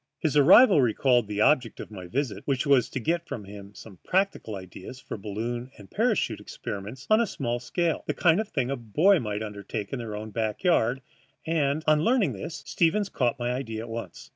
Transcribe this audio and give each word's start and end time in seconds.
His 0.19 0.35
arrival 0.35 0.81
recalled 0.81 1.27
the 1.27 1.41
object 1.41 1.79
of 1.79 1.91
my 1.91 2.07
visit, 2.07 2.41
which 2.47 2.65
was 2.65 2.89
to 2.89 2.99
get 2.99 3.27
from 3.27 3.43
him 3.43 3.75
some 3.75 3.99
practical 4.03 4.55
ideas 4.55 4.99
for 4.99 5.15
balloon 5.15 5.69
and 5.77 5.91
parachute 5.91 6.39
experiments 6.39 7.05
on 7.11 7.21
a 7.21 7.27
small 7.27 7.59
scale, 7.59 8.03
the 8.07 8.15
sort 8.19 8.39
of 8.39 8.47
thing 8.47 8.73
boys 8.75 9.21
might 9.21 9.43
undertake 9.43 9.93
in 9.93 9.99
their 9.99 10.15
own 10.15 10.31
backyards; 10.31 11.01
and, 11.45 11.83
on 11.85 12.01
learning 12.03 12.33
this, 12.33 12.63
Stevens 12.65 13.09
caught 13.09 13.37
my 13.37 13.51
idea 13.51 13.81
at 13.83 13.89
once. 13.89 14.29